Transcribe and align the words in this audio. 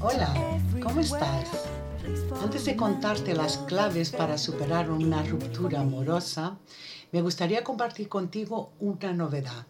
Hola, 0.00 0.32
¿cómo 0.80 1.00
estás? 1.00 1.48
Antes 2.40 2.64
de 2.66 2.76
contarte 2.76 3.34
las 3.34 3.58
claves 3.58 4.10
para 4.10 4.38
superar 4.38 4.92
una 4.92 5.24
ruptura 5.24 5.80
amorosa, 5.80 6.58
me 7.10 7.20
gustaría 7.20 7.64
compartir 7.64 8.08
contigo 8.08 8.74
una 8.78 9.12
novedad. 9.12 9.66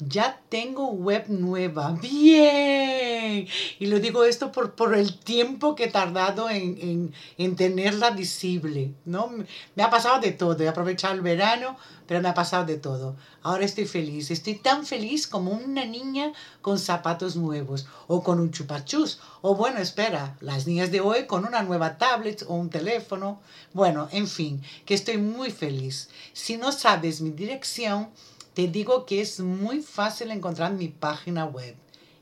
Ya 0.00 0.40
tengo 0.48 0.88
web 0.88 1.26
nueva. 1.28 1.92
¡Bien! 2.02 3.46
Y 3.78 3.86
lo 3.86 4.00
digo 4.00 4.24
esto 4.24 4.50
por, 4.50 4.74
por 4.74 4.94
el 4.94 5.18
tiempo 5.18 5.74
que 5.74 5.84
he 5.84 5.90
tardado 5.90 6.48
en, 6.48 7.12
en, 7.36 7.56
tenerla 7.56 8.10
visible. 8.10 8.94
¿no? 9.04 9.30
Me 9.74 9.82
ha 9.82 9.90
pasado 9.90 10.20
de 10.20 10.32
todo. 10.32 10.62
He 10.62 10.68
aprovechado 10.68 11.14
el 11.14 11.20
verano, 11.20 11.76
pero 12.06 12.20
me 12.20 12.28
ha 12.28 12.34
pasado 12.34 12.64
de 12.64 12.78
todo. 12.78 13.16
Ahora 13.42 13.64
estoy 13.64 13.86
feliz. 13.86 14.30
Estoy 14.30 14.54
tan 14.54 14.86
feliz 14.86 15.26
como 15.26 15.52
una 15.52 15.84
niña 15.84 16.32
con 16.62 16.78
zapatos 16.78 17.36
nuevos 17.36 17.86
o 18.06 18.22
con 18.22 18.40
un 18.40 18.50
chupachus. 18.50 19.20
O 19.42 19.54
bueno, 19.54 19.80
espera, 19.80 20.36
las 20.40 20.66
niñas 20.66 20.90
de 20.90 21.00
hoy 21.00 21.26
con 21.26 21.44
una 21.44 21.62
nueva 21.62 21.98
tablet 21.98 22.44
o 22.48 22.54
un 22.54 22.70
teléfono. 22.70 23.40
Bueno, 23.74 24.08
en 24.12 24.26
fin, 24.26 24.62
que 24.86 24.94
estoy 24.94 25.18
muy 25.18 25.50
feliz. 25.50 26.08
Si 26.32 26.56
no 26.56 26.72
sabes 26.72 27.20
mi 27.20 27.30
dirección, 27.30 28.10
te 28.54 28.68
digo 28.68 29.06
que 29.06 29.20
es 29.20 29.40
muy 29.40 29.80
fácil 29.80 30.30
encontrar 30.30 30.72
mi 30.72 30.88
página 30.88 31.44
web, 31.44 31.74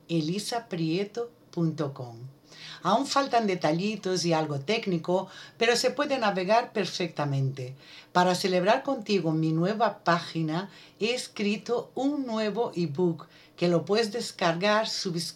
elisaprieto.com. 0.07 2.17
Aún 2.81 3.07
faltan 3.07 3.47
detallitos 3.47 4.25
y 4.25 4.33
algo 4.33 4.59
técnico, 4.59 5.27
pero 5.57 5.75
se 5.75 5.91
puede 5.91 6.17
navegar 6.17 6.71
perfectamente. 6.71 7.75
Para 8.11 8.35
celebrar 8.35 8.83
contigo 8.83 9.31
mi 9.31 9.51
nueva 9.51 10.03
página, 10.03 10.69
he 10.99 11.13
escrito 11.13 11.91
un 11.95 12.25
nuevo 12.25 12.71
ebook 12.75 13.27
que 13.57 13.67
lo 13.67 13.83
puedes 13.83 14.11
descargar 14.11 14.87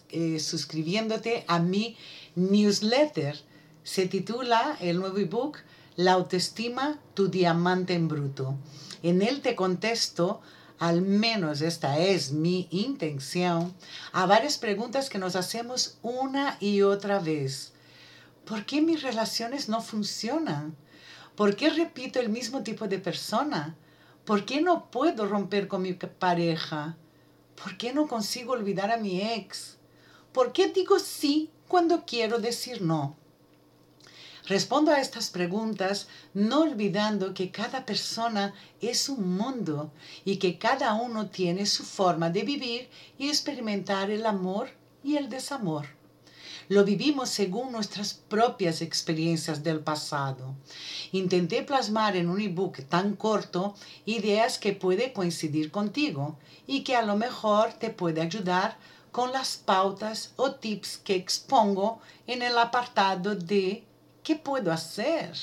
eh, 0.10 0.40
suscribiéndote 0.40 1.44
a 1.48 1.60
mi 1.60 1.98
newsletter. 2.36 3.38
Se 3.84 4.08
titula 4.08 4.78
el 4.80 5.00
nuevo 5.00 5.18
ebook 5.18 5.58
La 5.96 6.14
autoestima, 6.14 7.00
tu 7.14 7.28
diamante 7.28 7.94
en 7.94 8.08
bruto. 8.08 8.56
En 9.04 9.22
él 9.22 9.42
te 9.42 9.56
contesto 9.56 10.42
al 10.84 11.02
menos 11.02 11.62
esta 11.62 11.98
es 11.98 12.34
mi 12.34 12.68
intención, 12.70 13.74
a 14.12 14.26
varias 14.26 14.58
preguntas 14.58 15.10
que 15.10 15.18
nos 15.18 15.38
hacemos 15.38 15.98
una 16.02 16.58
y 16.60 16.82
otra 16.82 17.20
vez. 17.20 17.72
¿Por 18.44 18.66
qué 18.66 18.82
mis 18.82 19.02
relaciones 19.02 19.70
no 19.70 19.82
funcionan? 19.82 20.76
¿Por 21.38 21.56
qué 21.56 21.70
repito 21.70 22.20
el 22.20 22.28
mismo 22.28 22.64
tipo 22.64 22.90
de 22.90 23.00
persona? 23.00 23.78
¿Por 24.26 24.44
qué 24.44 24.62
no 24.62 24.92
puedo 24.92 25.26
romper 25.26 25.70
con 25.70 25.84
mi 25.84 25.94
pareja? 25.94 26.98
¿Por 27.56 27.78
qué 27.78 27.94
no 27.94 28.10
consigo 28.10 28.52
olvidar 28.52 28.92
a 28.92 28.98
mi 28.98 29.22
ex? 29.22 29.78
¿Por 30.34 30.52
qué 30.52 30.68
digo 30.68 31.00
sí 31.00 31.50
cuando 31.70 32.04
quiero 32.06 32.40
decir 32.40 32.82
no? 32.82 33.16
Respondo 34.46 34.92
a 34.92 35.00
estas 35.00 35.30
preguntas 35.30 36.08
no 36.34 36.62
olvidando 36.62 37.34
que 37.34 37.50
cada 37.50 37.86
persona 37.86 38.54
es 38.82 39.08
un 39.08 39.38
mundo 39.38 39.94
y 40.26 40.36
que 40.36 40.58
cada 40.58 40.96
uno 40.96 41.28
tiene 41.28 41.66
su 41.66 41.84
forma 41.84 42.30
de 42.30 42.44
vivir 42.44 42.90
y 43.18 43.30
experimentar 43.30 44.12
el 44.12 44.26
amor 44.26 44.70
y 45.02 45.16
el 45.16 45.30
desamor. 45.30 45.88
Lo 46.68 46.84
vivimos 46.84 47.30
según 47.30 47.72
nuestras 47.72 48.14
propias 48.14 48.82
experiencias 48.82 49.64
del 49.64 49.80
pasado. 49.80 50.56
Intenté 51.14 51.64
plasmar 51.64 52.18
en 52.18 52.30
un 52.30 52.42
ebook 52.42 52.84
tan 52.90 53.16
corto 53.16 53.76
ideas 54.06 54.58
que 54.58 54.74
puede 54.74 55.14
coincidir 55.14 55.72
contigo 55.72 56.38
y 56.68 56.84
que 56.84 56.98
a 56.98 57.02
lo 57.02 57.16
mejor 57.16 57.74
te 57.74 57.90
puede 57.90 58.22
ayudar 58.22 58.78
con 59.14 59.32
las 59.32 59.56
pautas 59.56 60.34
o 60.36 60.52
tips 60.56 60.98
que 60.98 61.16
expongo 61.16 62.02
en 62.28 62.42
el 62.42 62.58
apartado 62.58 63.36
de 63.36 63.86
¿Qué 64.24 64.38
puedo 64.38 64.72
hacer? 64.72 65.34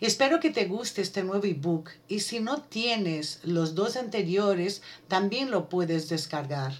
Espero 0.00 0.38
que 0.38 0.50
te 0.50 0.66
guste 0.66 1.02
este 1.02 1.24
nuevo 1.24 1.44
ebook 1.44 1.90
y 2.06 2.20
si 2.20 2.38
no 2.38 2.62
tienes 2.62 3.40
los 3.42 3.74
dos 3.74 3.96
anteriores, 3.96 4.82
también 5.08 5.50
lo 5.50 5.68
puedes 5.68 6.08
descargar. 6.08 6.74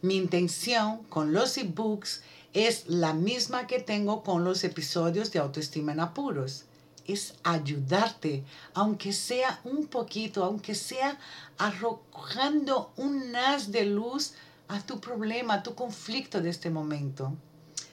Mi 0.00 0.16
intención 0.16 1.02
con 1.10 1.34
los 1.34 1.58
ebooks 1.58 2.22
es 2.54 2.84
la 2.88 3.12
misma 3.12 3.66
que 3.66 3.78
tengo 3.78 4.22
con 4.22 4.42
los 4.42 4.64
episodios 4.64 5.32
de 5.32 5.38
autoestima 5.38 5.92
en 5.92 6.00
apuros. 6.00 6.64
Es 7.06 7.34
ayudarte, 7.42 8.42
aunque 8.72 9.12
sea 9.12 9.60
un 9.64 9.86
poquito, 9.86 10.44
aunque 10.44 10.74
sea 10.74 11.18
arrojando 11.58 12.90
un 12.96 13.36
haz 13.36 13.70
de 13.70 13.84
luz 13.84 14.32
a 14.68 14.80
tu 14.80 14.98
problema, 14.98 15.54
a 15.54 15.62
tu 15.62 15.74
conflicto 15.74 16.40
de 16.40 16.48
este 16.48 16.70
momento. 16.70 17.36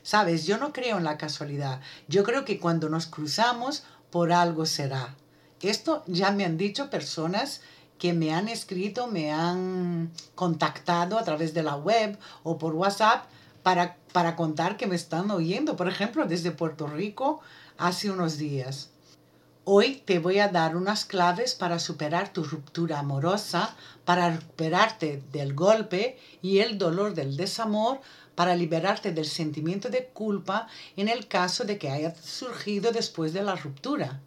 Sabes, 0.05 0.45
yo 0.45 0.59
no 0.59 0.71
creo 0.71 0.99
en 0.99 1.03
la 1.03 1.17
casualidad. 1.17 1.81
Yo 2.07 2.23
creo 2.23 2.45
que 2.45 2.59
cuando 2.59 2.89
nos 2.89 3.07
cruzamos, 3.07 3.85
por 4.11 4.31
algo 4.31 4.67
será. 4.67 5.15
Esto 5.63 6.03
ya 6.05 6.29
me 6.29 6.45
han 6.45 6.59
dicho 6.59 6.91
personas 6.91 7.61
que 7.97 8.13
me 8.13 8.31
han 8.31 8.47
escrito, 8.47 9.07
me 9.07 9.31
han 9.31 10.11
contactado 10.35 11.17
a 11.17 11.23
través 11.23 11.55
de 11.55 11.63
la 11.63 11.75
web 11.75 12.19
o 12.43 12.59
por 12.59 12.75
WhatsApp 12.75 13.25
para, 13.63 13.97
para 14.13 14.35
contar 14.35 14.77
que 14.77 14.85
me 14.85 14.95
están 14.95 15.31
oyendo, 15.31 15.75
por 15.75 15.87
ejemplo, 15.87 16.27
desde 16.27 16.51
Puerto 16.51 16.85
Rico 16.85 17.41
hace 17.79 18.11
unos 18.11 18.37
días. 18.37 18.91
Hoy 19.67 20.03
te 20.05 20.19
voy 20.19 20.37
a 20.37 20.49
dar 20.49 20.75
unas 20.75 21.05
claves 21.05 21.55
para 21.55 21.79
superar 21.79 22.31
tu 22.31 22.43
ruptura 22.43 22.99
amorosa, 22.99 23.75
para 24.05 24.29
recuperarte 24.29 25.23
del 25.31 25.55
golpe 25.55 26.19
y 26.43 26.59
el 26.59 26.77
dolor 26.77 27.15
del 27.15 27.35
desamor, 27.35 28.01
para 28.35 28.55
liberarte 28.55 29.11
del 29.11 29.25
sentimiento 29.25 29.89
de 29.89 30.05
culpa 30.05 30.67
en 30.95 31.07
el 31.07 31.27
caso 31.27 31.63
de 31.63 31.77
que 31.77 31.89
haya 31.89 32.13
surgido 32.15 32.91
después 32.91 33.33
de 33.33 33.43
la 33.43 33.55
ruptura 33.55 34.21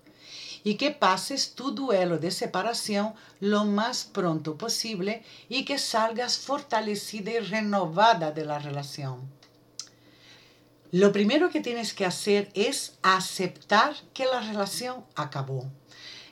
y 0.64 0.74
que 0.74 0.90
pases 0.90 1.54
tu 1.54 1.70
duelo 1.70 2.18
de 2.18 2.30
separación 2.30 3.14
lo 3.40 3.64
más 3.64 4.04
pronto 4.04 4.56
posible 4.56 5.22
y 5.48 5.64
que 5.64 5.78
salgas 5.78 6.38
fortalecida 6.38 7.30
y 7.30 7.38
renovada 7.38 8.32
de 8.32 8.44
la 8.44 8.58
relación. 8.58 9.20
Lo 10.90 11.12
primero 11.12 11.50
que 11.50 11.60
tienes 11.60 11.92
que 11.92 12.06
hacer 12.06 12.50
es 12.54 12.94
aceptar 13.02 13.94
que 14.14 14.24
la 14.24 14.40
relación 14.40 15.04
acabó, 15.14 15.66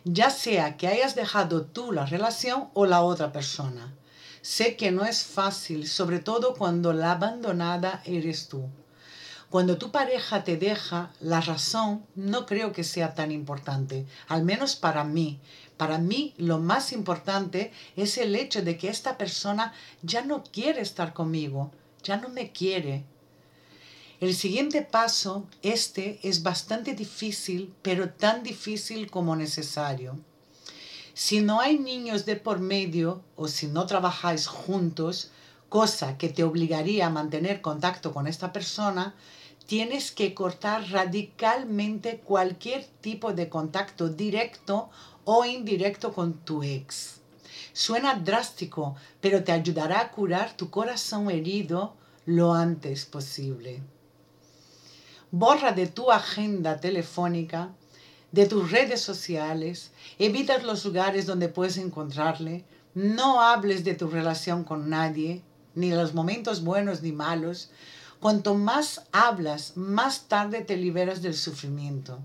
ya 0.04 0.31
sea 0.31 0.76
que 0.78 0.88
hayas 0.88 1.15
dejado 1.15 1.66
tú 1.66 1.92
la 1.92 2.06
relación 2.06 2.69
o 2.72 2.86
la 2.86 3.03
otra 3.03 3.32
persona. 3.32 3.92
Sé 4.48 4.76
que 4.76 4.92
no 4.92 5.04
es 5.04 5.24
fácil, 5.24 5.88
sobre 5.88 6.20
todo 6.20 6.54
cuando 6.54 6.92
la 6.92 7.10
abandonada 7.10 8.00
eres 8.04 8.46
tú. 8.46 8.68
Cuando 9.50 9.76
tu 9.76 9.90
pareja 9.90 10.44
te 10.44 10.56
deja, 10.56 11.10
la 11.18 11.40
razón 11.40 12.06
no 12.14 12.46
creo 12.46 12.70
que 12.72 12.84
sea 12.84 13.16
tan 13.16 13.32
importante, 13.32 14.06
al 14.28 14.44
menos 14.44 14.76
para 14.76 15.02
mí. 15.02 15.40
Para 15.76 15.98
mí 15.98 16.32
lo 16.36 16.60
más 16.60 16.92
importante 16.92 17.72
es 17.96 18.18
el 18.18 18.36
hecho 18.36 18.62
de 18.62 18.78
que 18.78 18.88
esta 18.88 19.18
persona 19.18 19.72
ya 20.02 20.24
no 20.24 20.44
quiere 20.44 20.80
estar 20.80 21.12
conmigo, 21.12 21.72
ya 22.04 22.16
no 22.16 22.28
me 22.28 22.52
quiere. 22.52 23.04
El 24.20 24.32
siguiente 24.32 24.82
paso, 24.82 25.48
este, 25.62 26.20
es 26.22 26.44
bastante 26.44 26.94
difícil, 26.94 27.74
pero 27.82 28.10
tan 28.10 28.44
difícil 28.44 29.10
como 29.10 29.34
necesario. 29.34 30.21
Si 31.18 31.41
no 31.41 31.60
hay 31.60 31.78
niños 31.78 32.27
de 32.27 32.36
por 32.36 32.59
medio 32.60 33.22
o 33.36 33.48
si 33.48 33.68
no 33.68 33.86
trabajáis 33.86 34.47
juntos, 34.47 35.30
cosa 35.71 36.18
que 36.18 36.28
te 36.28 36.45
obligaría 36.45 37.07
a 37.07 37.10
mantener 37.10 37.63
contacto 37.63 38.13
con 38.13 38.27
esta 38.27 38.53
persona, 38.53 39.15
tienes 39.65 40.13
que 40.13 40.34
cortar 40.34 40.91
radicalmente 40.91 42.18
cualquier 42.18 42.84
tipo 43.01 43.33
de 43.33 43.48
contacto 43.48 44.10
directo 44.10 44.91
o 45.24 45.47
indirecto 45.47 46.13
con 46.13 46.34
tu 46.34 46.63
ex. 46.63 47.22
Suena 47.72 48.16
drástico, 48.16 48.95
pero 49.22 49.42
te 49.42 49.53
ayudará 49.53 50.01
a 50.01 50.10
curar 50.10 50.54
tu 50.54 50.69
corazón 50.69 51.30
herido 51.30 51.95
lo 52.27 52.53
antes 52.53 53.07
posible. 53.07 53.83
Borra 55.30 55.72
de 55.72 55.86
tu 55.86 56.12
agenda 56.12 56.78
telefónica 56.78 57.71
de 58.32 58.46
tus 58.46 58.70
redes 58.70 59.00
sociales, 59.00 59.90
evitas 60.18 60.64
los 60.64 60.84
lugares 60.84 61.26
donde 61.26 61.48
puedes 61.48 61.76
encontrarle, 61.78 62.64
no 62.94 63.40
hables 63.40 63.84
de 63.84 63.94
tu 63.94 64.08
relación 64.08 64.64
con 64.64 64.88
nadie, 64.88 65.42
ni 65.74 65.90
los 65.90 66.14
momentos 66.14 66.64
buenos 66.64 67.02
ni 67.02 67.12
malos. 67.12 67.70
Cuanto 68.20 68.54
más 68.54 69.02
hablas, 69.12 69.76
más 69.76 70.28
tarde 70.28 70.62
te 70.62 70.76
liberas 70.76 71.22
del 71.22 71.34
sufrimiento. 71.34 72.18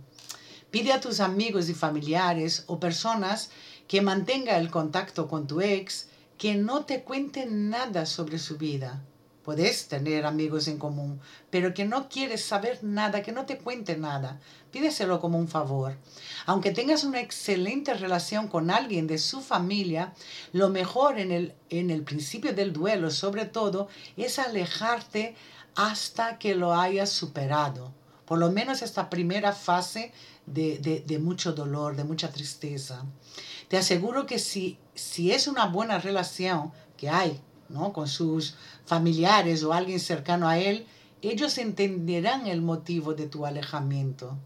Pide 0.71 0.94
a 0.94 1.01
tus 1.01 1.19
amigos 1.19 1.68
y 1.68 1.74
familiares 1.74 2.63
o 2.68 2.80
personas 2.80 3.50
que 3.88 4.01
mantengan 4.01 4.62
el 4.62 4.71
contacto 4.71 5.27
con 5.27 5.48
tu 5.48 5.59
ex 5.59 6.07
que 6.38 6.56
no 6.56 6.86
te 6.86 7.03
cuenten 7.03 7.69
nada 7.69 8.06
sobre 8.06 8.39
su 8.39 8.57
vida. 8.57 9.01
Puedes 9.44 9.88
tener 9.88 10.26
amigos 10.26 10.68
en 10.68 10.78
común, 10.78 11.20
pero 11.50 11.74
que 11.74 11.86
no 11.86 12.10
quieres 12.10 12.44
saber 12.44 12.84
nada, 12.84 13.24
que 13.24 13.32
no 13.32 13.46
te 13.46 13.58
cuente 13.58 13.98
nada. 13.98 14.40
Pídeselo 14.72 15.20
como 15.20 15.40
un 15.40 15.48
favor. 15.48 15.98
Aunque 16.46 16.72
tengas 16.72 17.04
una 17.04 17.22
excelente 17.22 17.96
relación 17.96 18.48
con 18.48 18.70
alguien 18.70 19.08
de 19.08 19.18
su 19.18 19.42
familia, 19.42 20.14
lo 20.54 20.70
mejor 20.70 21.20
en 21.20 21.32
el, 21.32 21.56
en 21.72 21.90
el 21.90 22.04
principio 22.04 22.54
del 22.54 22.72
duelo, 22.72 23.10
sobre 23.10 23.46
todo, 23.46 23.88
es 24.16 24.38
alejarte 24.38 25.36
hasta 25.76 26.38
que 26.38 26.54
lo 26.54 26.76
hayas 26.76 27.10
superado. 27.10 27.92
Por 28.26 28.38
lo 28.38 28.52
menos 28.52 28.84
esta 28.84 29.10
primera 29.10 29.54
fase 29.54 30.14
de, 30.46 31.20
mucho 31.20 31.54
dolor, 31.54 31.96
de 31.96 32.04
mucha 32.04 32.32
tristeza. 32.32 33.06
Te 33.68 33.78
aseguro 33.78 34.26
que 34.26 34.38
si, 34.38 34.78
si 34.94 35.32
es 35.32 35.48
una 35.48 35.66
buena 35.66 35.98
relación 35.98 36.72
que 36.96 37.10
hay 37.10 37.42
¿no? 37.72 37.94
con 37.94 38.08
sus 38.08 38.56
familiares 38.86 39.64
o 39.64 39.74
alguien 39.74 40.00
cercano 40.00 40.48
a 40.48 40.60
él, 40.60 40.86
ellos 41.22 41.58
entenderán 41.58 42.48
el 42.48 42.62
motivo 42.62 43.14
de 43.14 43.28
tu 43.28 43.46
alejamiento. 43.46 44.38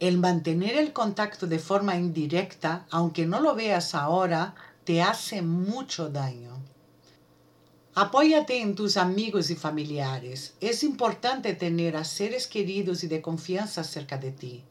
El 0.00 0.18
mantener 0.18 0.76
el 0.76 0.92
contacto 0.92 1.46
de 1.46 1.58
forma 1.58 1.96
indirecta, 1.96 2.86
aunque 2.90 3.26
no 3.26 3.40
lo 3.40 3.54
veas 3.54 3.94
ahora, 3.94 4.54
te 4.84 5.02
hace 5.02 5.42
mucho 5.42 6.08
daño. 6.08 6.52
Apóyate 7.94 8.60
en 8.60 8.76
tus 8.76 8.96
amigos 8.96 9.50
y 9.50 9.56
familiares. 9.56 10.54
Es 10.60 10.84
importante 10.84 11.54
tener 11.54 11.96
a 11.96 12.04
seres 12.04 12.46
queridos 12.46 13.02
y 13.02 13.08
de 13.08 13.20
confianza 13.20 13.82
cerca 13.82 14.18
de 14.18 14.30
ti. 14.30 14.62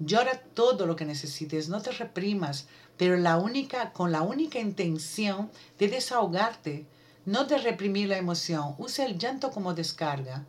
Llora 0.00 0.42
todo 0.54 0.84
lo 0.84 0.96
que 0.96 1.04
necesites, 1.04 1.68
no 1.68 1.80
te 1.80 1.92
reprimas, 1.92 2.66
pero 2.96 3.16
la 3.16 3.36
única, 3.36 3.92
con 3.92 4.10
la 4.10 4.22
única 4.22 4.58
intención 4.58 5.48
de 5.78 5.86
desahogarte, 5.86 6.86
no 7.24 7.44
de 7.44 7.58
reprimir 7.58 8.08
la 8.08 8.18
emoción. 8.18 8.74
Usa 8.78 9.06
el 9.06 9.18
llanto 9.18 9.50
como 9.50 9.74
descarga. 9.74 10.44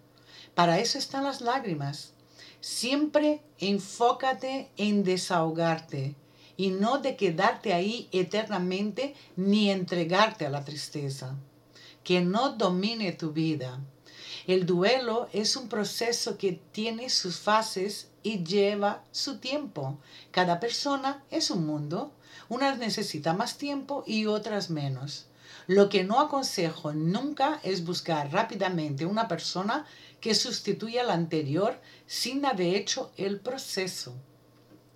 Para 0.55 0.79
eso 0.79 0.97
están 0.97 1.23
las 1.23 1.41
lágrimas. 1.41 2.13
Siempre 2.61 3.41
enfócate 3.59 4.69
en 4.77 5.03
desahogarte 5.03 6.15
y 6.55 6.69
no 6.69 6.99
de 6.99 7.15
quedarte 7.15 7.73
ahí 7.73 8.07
eternamente 8.11 9.15
ni 9.35 9.69
entregarte 9.69 10.45
a 10.45 10.49
la 10.49 10.63
tristeza. 10.63 11.35
Que 12.03 12.21
no 12.21 12.53
domine 12.53 13.11
tu 13.11 13.31
vida. 13.31 13.79
El 14.45 14.65
duelo 14.65 15.29
es 15.31 15.55
un 15.55 15.69
proceso 15.69 16.37
que 16.37 16.59
tiene 16.71 17.09
sus 17.09 17.39
fases 17.39 18.09
y 18.23 18.43
lleva 18.43 19.03
su 19.11 19.37
tiempo. 19.37 19.97
Cada 20.31 20.59
persona 20.59 21.23
es 21.31 21.49
un 21.49 21.65
mundo. 21.65 22.11
Unas 22.49 22.77
necesita 22.77 23.33
más 23.33 23.57
tiempo 23.57 24.03
y 24.05 24.25
otras 24.25 24.69
menos. 24.69 25.27
Lo 25.67 25.89
que 25.89 26.03
no 26.03 26.19
aconsejo 26.19 26.93
nunca 26.93 27.59
es 27.63 27.85
buscar 27.85 28.31
rápidamente 28.31 29.05
una 29.05 29.27
persona 29.27 29.85
que 30.19 30.35
sustituya 30.35 31.01
a 31.01 31.05
la 31.05 31.13
anterior 31.13 31.79
sin 32.05 32.45
haber 32.45 32.75
hecho 32.75 33.11
el 33.17 33.39
proceso. 33.39 34.13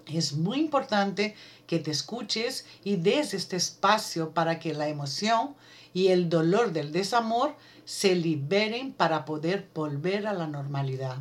Es 0.05 0.33
muy 0.33 0.59
importante 0.59 1.35
que 1.67 1.79
te 1.79 1.91
escuches 1.91 2.65
y 2.83 2.95
des 2.95 3.33
este 3.33 3.57
espacio 3.57 4.33
para 4.33 4.59
que 4.59 4.73
la 4.73 4.87
emoción 4.87 5.55
y 5.93 6.07
el 6.07 6.29
dolor 6.29 6.71
del 6.71 6.91
desamor 6.91 7.55
se 7.83 8.15
liberen 8.15 8.93
para 8.93 9.25
poder 9.25 9.69
volver 9.73 10.27
a 10.27 10.33
la 10.33 10.47
normalidad. 10.47 11.17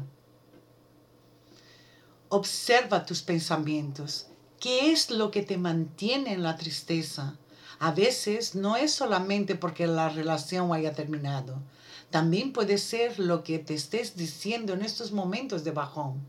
Observa 2.28 3.06
tus 3.06 3.22
pensamientos. 3.22 4.28
¿Qué 4.60 4.92
es 4.92 5.10
lo 5.10 5.30
que 5.30 5.42
te 5.42 5.58
mantiene 5.58 6.32
en 6.32 6.42
la 6.42 6.56
tristeza? 6.56 7.36
A 7.78 7.92
veces 7.92 8.54
no 8.54 8.76
es 8.76 8.92
solamente 8.92 9.54
porque 9.54 9.86
la 9.86 10.08
relación 10.08 10.72
haya 10.72 10.94
terminado. 10.94 11.60
También 12.10 12.52
puede 12.52 12.78
ser 12.78 13.18
lo 13.18 13.44
que 13.44 13.58
te 13.58 13.74
estés 13.74 14.16
diciendo 14.16 14.72
en 14.72 14.82
estos 14.82 15.12
momentos 15.12 15.62
de 15.62 15.72
bajón. 15.72 16.26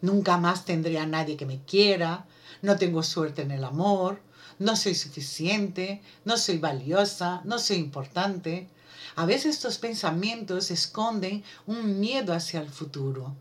Nunca 0.00 0.36
más 0.36 0.64
tendré 0.64 0.98
a 0.98 1.06
nadie 1.06 1.36
que 1.36 1.46
me 1.46 1.62
quiera, 1.62 2.26
no 2.62 2.76
tengo 2.76 3.02
suerte 3.02 3.42
en 3.42 3.52
el 3.52 3.64
amor, 3.64 4.20
no 4.58 4.76
soy 4.76 4.94
suficiente, 4.94 6.02
no 6.24 6.36
soy 6.36 6.58
valiosa, 6.58 7.40
no 7.44 7.58
soy 7.58 7.76
importante. 7.76 8.68
A 9.14 9.26
veces 9.26 9.56
estos 9.56 9.78
pensamientos 9.78 10.70
esconden 10.70 11.44
un 11.66 12.00
miedo 12.00 12.34
hacia 12.34 12.60
el 12.60 12.68
futuro. 12.68 13.36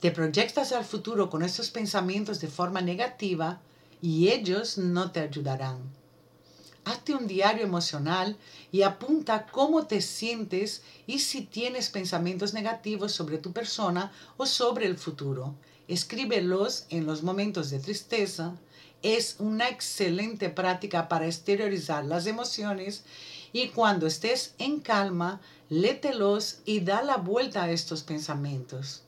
Te 0.00 0.10
proyectas 0.10 0.72
al 0.72 0.84
futuro 0.84 1.30
con 1.30 1.42
estos 1.42 1.70
pensamientos 1.70 2.40
de 2.40 2.48
forma 2.48 2.82
negativa 2.82 3.60
y 4.02 4.28
ellos 4.28 4.76
no 4.76 5.12
te 5.12 5.20
ayudarán. 5.20 6.03
Hazte 6.84 7.14
un 7.14 7.26
diario 7.26 7.64
emocional 7.64 8.36
y 8.70 8.82
apunta 8.82 9.46
cómo 9.46 9.86
te 9.86 10.02
sientes 10.02 10.82
y 11.06 11.20
si 11.20 11.40
tienes 11.40 11.88
pensamientos 11.88 12.52
negativos 12.52 13.12
sobre 13.12 13.38
tu 13.38 13.52
persona 13.52 14.12
o 14.36 14.44
sobre 14.44 14.84
el 14.86 14.98
futuro. 14.98 15.54
Escríbelos 15.88 16.84
en 16.90 17.06
los 17.06 17.22
momentos 17.22 17.70
de 17.70 17.78
tristeza. 17.78 18.54
Es 19.02 19.36
una 19.38 19.68
excelente 19.68 20.50
práctica 20.50 21.08
para 21.08 21.26
exteriorizar 21.26 22.04
las 22.04 22.26
emociones 22.26 23.04
y 23.52 23.68
cuando 23.68 24.06
estés 24.06 24.54
en 24.58 24.80
calma, 24.80 25.40
lételos 25.70 26.58
y 26.66 26.80
da 26.80 27.02
la 27.02 27.16
vuelta 27.16 27.62
a 27.62 27.70
estos 27.70 28.02
pensamientos. 28.02 29.04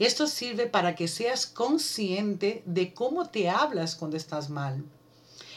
Esto 0.00 0.26
sirve 0.26 0.66
para 0.66 0.96
que 0.96 1.06
seas 1.06 1.46
consciente 1.46 2.62
de 2.66 2.92
cómo 2.92 3.28
te 3.28 3.48
hablas 3.48 3.94
cuando 3.94 4.16
estás 4.16 4.50
mal. 4.50 4.84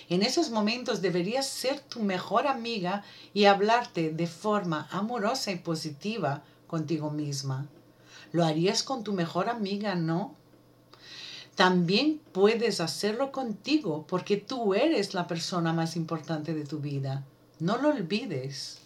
En 0.09 0.23
esos 0.23 0.49
momentos 0.49 1.01
deberías 1.01 1.47
ser 1.47 1.79
tu 1.79 2.01
mejor 2.01 2.47
amiga 2.47 3.03
y 3.33 3.45
hablarte 3.45 4.09
de 4.09 4.25
forma 4.25 4.87
amorosa 4.91 5.51
y 5.51 5.57
positiva 5.57 6.43
contigo 6.65 7.11
misma. 7.11 7.67
Lo 8.31 8.43
harías 8.43 8.81
con 8.81 9.03
tu 9.03 9.13
mejor 9.13 9.49
amiga, 9.49 9.93
¿no? 9.93 10.35
También 11.55 12.19
puedes 12.31 12.79
hacerlo 12.79 13.31
contigo 13.31 14.05
porque 14.07 14.37
tú 14.37 14.73
eres 14.73 15.13
la 15.13 15.27
persona 15.27 15.73
más 15.73 15.95
importante 15.95 16.53
de 16.55 16.65
tu 16.65 16.79
vida. 16.79 17.23
No 17.59 17.77
lo 17.77 17.89
olvides. 17.89 18.78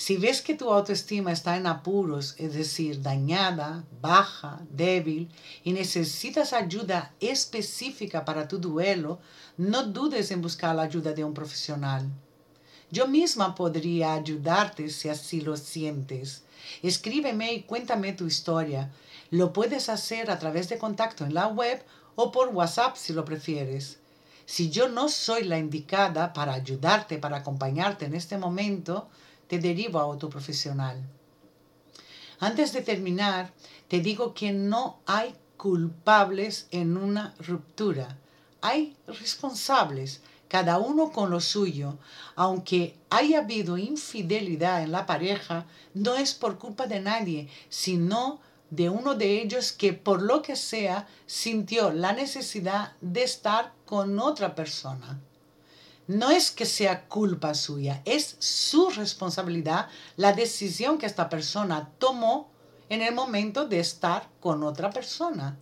Si 0.00 0.16
ves 0.16 0.40
que 0.40 0.54
tu 0.54 0.72
autoestima 0.72 1.30
está 1.30 1.58
en 1.58 1.66
apuros, 1.66 2.34
es 2.38 2.54
decir, 2.54 3.02
dañada, 3.02 3.84
baja, 4.00 4.62
débil, 4.70 5.28
y 5.62 5.74
necesitas 5.74 6.54
ayuda 6.54 7.12
específica 7.20 8.24
para 8.24 8.48
tu 8.48 8.56
duelo, 8.56 9.18
no 9.58 9.82
dudes 9.82 10.30
en 10.30 10.40
buscar 10.40 10.74
la 10.74 10.84
ayuda 10.84 11.12
de 11.12 11.22
un 11.22 11.34
profesional. 11.34 12.08
Yo 12.90 13.08
misma 13.08 13.54
podría 13.54 14.14
ayudarte 14.14 14.88
si 14.88 15.10
así 15.10 15.42
lo 15.42 15.58
sientes. 15.58 16.44
Escríbeme 16.82 17.52
y 17.52 17.62
cuéntame 17.64 18.14
tu 18.14 18.26
historia. 18.26 18.90
Lo 19.28 19.52
puedes 19.52 19.90
hacer 19.90 20.30
a 20.30 20.38
través 20.38 20.70
de 20.70 20.78
contacto 20.78 21.26
en 21.26 21.34
la 21.34 21.46
web 21.48 21.84
o 22.14 22.32
por 22.32 22.48
WhatsApp 22.48 22.96
si 22.96 23.12
lo 23.12 23.26
prefieres. 23.26 23.98
Si 24.46 24.70
yo 24.70 24.88
no 24.88 25.10
soy 25.10 25.44
la 25.44 25.58
indicada 25.58 26.32
para 26.32 26.54
ayudarte, 26.54 27.18
para 27.18 27.36
acompañarte 27.36 28.06
en 28.06 28.14
este 28.14 28.38
momento, 28.38 29.10
te 29.50 29.58
derivo 29.58 29.98
a 29.98 30.06
otro 30.06 30.30
profesional. 30.30 31.02
Antes 32.38 32.72
de 32.72 32.82
terminar, 32.82 33.52
te 33.88 33.98
digo 33.98 34.32
que 34.32 34.52
no 34.52 35.00
hay 35.06 35.34
culpables 35.56 36.68
en 36.70 36.96
una 36.96 37.34
ruptura. 37.40 38.16
Hay 38.60 38.96
responsables, 39.08 40.20
cada 40.46 40.78
uno 40.78 41.10
con 41.10 41.30
lo 41.30 41.40
suyo. 41.40 41.98
Aunque 42.36 42.94
haya 43.10 43.40
habido 43.40 43.76
infidelidad 43.76 44.84
en 44.84 44.92
la 44.92 45.04
pareja, 45.04 45.66
no 45.94 46.14
es 46.14 46.32
por 46.32 46.56
culpa 46.56 46.86
de 46.86 47.00
nadie, 47.00 47.48
sino 47.68 48.38
de 48.70 48.88
uno 48.88 49.16
de 49.16 49.42
ellos 49.42 49.72
que 49.72 49.92
por 49.92 50.22
lo 50.22 50.42
que 50.42 50.54
sea 50.54 51.08
sintió 51.26 51.90
la 51.90 52.12
necesidad 52.12 52.92
de 53.00 53.24
estar 53.24 53.72
con 53.84 54.16
otra 54.20 54.54
persona. 54.54 55.20
No 56.10 56.32
es 56.32 56.50
que 56.50 56.66
sea 56.66 57.06
culpa 57.06 57.54
suya, 57.54 58.02
es 58.04 58.34
su 58.40 58.90
responsabilidad 58.90 59.88
la 60.16 60.32
decisión 60.32 60.98
que 60.98 61.06
esta 61.06 61.28
persona 61.28 61.92
tomó 62.00 62.50
en 62.88 63.00
el 63.00 63.14
momento 63.14 63.68
de 63.68 63.78
estar 63.78 64.28
con 64.40 64.64
otra 64.64 64.90
persona. 64.90 65.56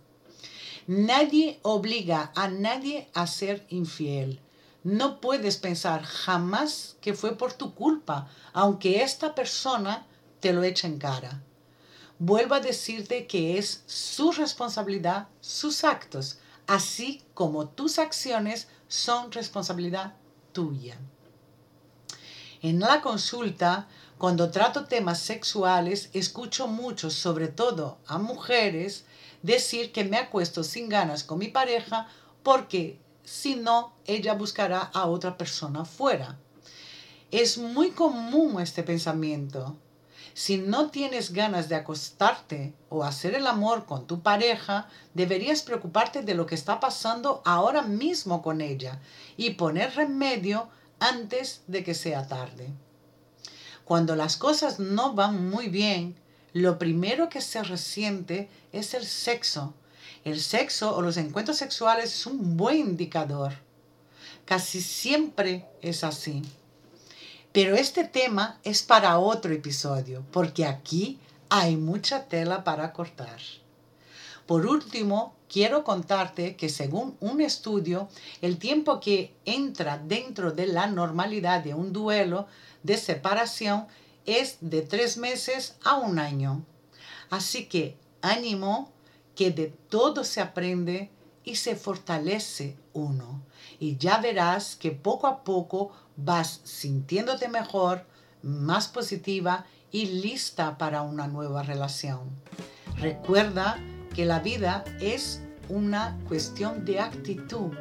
Nadie 0.87 1.59
obliga 1.61 2.31
a 2.35 2.47
nadie 2.47 3.09
a 3.13 3.27
ser 3.27 3.67
infiel. 3.69 4.39
No 4.83 5.21
puedes 5.21 5.57
pensar 5.57 6.01
jamás 6.03 6.95
que 6.99 7.13
fue 7.13 7.37
por 7.37 7.53
tu 7.53 7.75
culpa, 7.75 8.27
aunque 8.51 9.03
esta 9.03 9.35
persona 9.35 10.07
te 10.39 10.51
lo 10.51 10.63
eche 10.63 10.87
en 10.87 10.97
cara 10.97 11.43
vuelvo 12.19 12.53
a 12.53 12.59
decirte 12.59 13.27
que 13.27 13.57
es 13.57 13.83
su 13.87 14.33
responsabilidad 14.33 15.29
sus 15.39 15.85
actos, 15.85 16.39
así 16.67 17.23
como 17.33 17.69
tus 17.69 17.97
acciones 17.97 18.67
son 18.89 19.31
responsabilidad 19.31 20.15
tuya. 20.51 20.97
En 22.61 22.79
la 22.79 23.01
consulta, 23.01 23.87
cuando 24.17 24.51
trato 24.51 24.85
temas 24.85 25.19
sexuales, 25.19 26.09
escucho 26.13 26.67
mucho, 26.67 27.09
sobre 27.09 27.47
todo 27.47 27.99
a 28.05 28.17
mujeres, 28.17 29.05
decir 29.41 29.91
que 29.91 30.03
me 30.03 30.17
acuesto 30.17 30.63
sin 30.63 30.89
ganas 30.89 31.23
con 31.23 31.39
mi 31.39 31.47
pareja 31.47 32.07
porque 32.43 32.99
si 33.23 33.55
no, 33.55 33.93
ella 34.05 34.33
buscará 34.33 34.79
a 34.81 35.05
otra 35.05 35.37
persona 35.37 35.85
fuera. 35.85 36.37
Es 37.31 37.57
muy 37.57 37.91
común 37.91 38.59
este 38.59 38.83
pensamiento. 38.83 39.77
Si 40.33 40.57
no 40.57 40.89
tienes 40.89 41.33
ganas 41.33 41.69
de 41.69 41.75
acostarte 41.75 42.73
o 42.89 43.03
hacer 43.03 43.35
el 43.35 43.47
amor 43.47 43.85
con 43.85 44.07
tu 44.07 44.21
pareja, 44.21 44.87
deberías 45.13 45.61
preocuparte 45.61 46.21
de 46.21 46.33
lo 46.33 46.45
que 46.45 46.55
está 46.55 46.79
pasando 46.79 47.41
ahora 47.45 47.81
mismo 47.81 48.41
con 48.41 48.61
ella 48.61 48.99
y 49.37 49.51
poner 49.51 49.95
remedio 49.95 50.69
antes 50.99 51.61
de 51.67 51.83
que 51.83 51.93
sea 51.93 52.27
tarde. 52.27 52.69
Cuando 53.85 54.15
las 54.15 54.37
cosas 54.37 54.79
no 54.79 55.13
van 55.13 55.49
muy 55.49 55.67
bien, 55.67 56.15
lo 56.53 56.77
primero 56.77 57.29
que 57.29 57.41
se 57.41 57.63
resiente 57.63 58.49
es 58.71 58.93
el 58.93 59.05
sexo. 59.05 59.73
El 60.23 60.39
sexo 60.41 60.95
o 60.95 61.01
los 61.01 61.17
encuentros 61.17 61.57
sexuales 61.57 62.13
es 62.13 62.25
un 62.25 62.57
buen 62.57 62.77
indicador. 62.77 63.53
Casi 64.45 64.81
siempre 64.81 65.65
es 65.81 66.03
así. 66.03 66.41
Pero 67.61 67.75
este 67.75 68.05
tema 68.05 68.57
es 68.63 68.83
para 68.83 69.19
otro 69.19 69.51
episodio, 69.51 70.23
porque 70.31 70.65
aquí 70.65 71.19
hay 71.49 71.75
mucha 71.75 72.23
tela 72.23 72.63
para 72.63 72.93
cortar. 72.93 73.37
Por 74.47 74.65
último, 74.65 75.35
quiero 75.49 75.83
contarte 75.83 76.55
que 76.55 76.69
según 76.69 77.17
un 77.19 77.41
estudio, 77.41 78.07
el 78.41 78.59
tiempo 78.59 79.01
que 79.01 79.35
entra 79.43 79.97
dentro 79.97 80.53
de 80.53 80.67
la 80.67 80.87
normalidad 80.87 81.61
de 81.61 81.73
un 81.73 81.91
duelo 81.91 82.47
de 82.83 82.95
separación 82.95 83.87
es 84.25 84.59
de 84.61 84.81
tres 84.81 85.17
meses 85.17 85.75
a 85.83 85.95
un 85.97 86.17
año. 86.17 86.63
Así 87.29 87.65
que 87.65 87.97
ánimo 88.21 88.89
que 89.35 89.51
de 89.51 89.67
todo 89.89 90.23
se 90.23 90.39
aprende 90.39 91.09
y 91.43 91.57
se 91.57 91.75
fortalece 91.75 92.77
uno. 92.93 93.41
Y 93.79 93.97
ya 93.97 94.19
verás 94.19 94.75
que 94.75 94.91
poco 94.91 95.27
a 95.27 95.43
poco 95.43 95.91
vas 96.17 96.61
sintiéndote 96.63 97.47
mejor, 97.47 98.05
más 98.41 98.87
positiva 98.87 99.65
y 99.91 100.05
lista 100.07 100.77
para 100.77 101.01
una 101.01 101.27
nueva 101.27 101.63
relación. 101.63 102.19
Recuerda 102.97 103.77
que 104.13 104.25
la 104.25 104.39
vida 104.39 104.83
es 104.99 105.41
una 105.69 106.17
cuestión 106.27 106.83
de 106.83 106.99
actitud. 106.99 107.71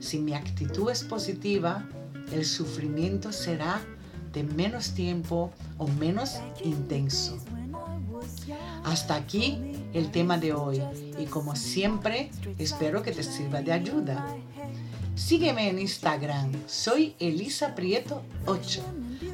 Si 0.00 0.18
mi 0.18 0.34
actitud 0.34 0.90
es 0.90 1.04
positiva, 1.04 1.86
el 2.32 2.44
sufrimiento 2.44 3.32
será 3.32 3.80
de 4.32 4.42
menos 4.42 4.92
tiempo 4.94 5.52
o 5.78 5.86
menos 5.86 6.40
intenso. 6.62 7.38
Hasta 8.84 9.14
aquí 9.14 9.58
el 9.92 10.10
tema 10.10 10.38
de 10.38 10.52
hoy 10.52 10.82
y 11.18 11.26
como 11.26 11.56
siempre 11.56 12.30
espero 12.58 13.02
que 13.02 13.12
te 13.12 13.22
sirva 13.22 13.62
de 13.62 13.72
ayuda. 13.72 14.26
Sígueme 15.16 15.68
en 15.68 15.78
Instagram, 15.78 16.50
soy 16.66 17.14
Elisa 17.20 17.76
Prieto 17.76 18.22
8. 18.46 18.82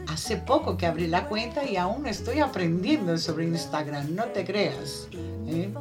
Hace 0.09 0.37
poco 0.37 0.77
que 0.77 0.85
abrí 0.85 1.07
la 1.07 1.27
cuenta 1.27 1.65
y 1.65 1.77
aún 1.77 2.07
estoy 2.07 2.41
aprendiendo 2.41 3.17
sobre 3.17 3.47
Instagram, 3.47 4.15
no 4.15 4.25
te 4.27 4.45
creas. 4.45 5.09
¿eh? 5.47 5.73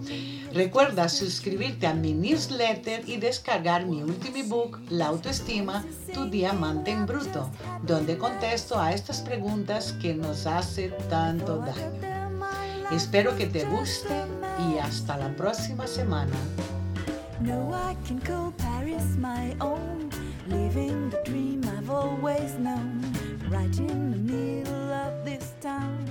Recuerda 0.53 1.09
suscribirte 1.09 1.85
a 1.85 1.93
mi 1.93 2.13
newsletter 2.13 3.07
y 3.09 3.17
descargar 3.17 3.85
mi 3.85 4.01
último 4.01 4.37
ebook, 4.37 4.79
La 4.89 5.07
autoestima, 5.07 5.85
tu 6.13 6.29
diamante 6.29 6.91
en 6.91 7.05
bruto, 7.05 7.49
donde 7.83 8.17
contesto 8.17 8.79
a 8.79 8.93
estas 8.93 9.19
preguntas 9.19 9.93
que 10.01 10.13
nos 10.13 10.45
hacen 10.45 10.93
tanto 11.09 11.57
daño. 11.57 12.39
Espero 12.91 13.35
que 13.35 13.47
te 13.47 13.65
guste 13.65 14.13
y 14.71 14.77
hasta 14.77 15.17
la 15.17 15.35
próxima 15.35 15.85
semana. 15.87 16.33
living 20.49 21.09
the 21.09 21.21
dream 21.23 21.63
I've 21.65 21.89
always 21.89 22.53
known, 22.55 23.01
right 23.49 23.77
in 23.77 24.11
the 24.11 24.17
middle 24.17 24.91
of 24.91 25.25
this 25.25 25.53
town. 25.61 26.08